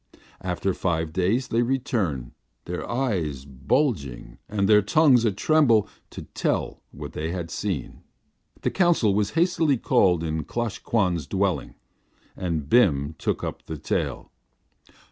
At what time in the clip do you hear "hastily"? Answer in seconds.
9.37-9.77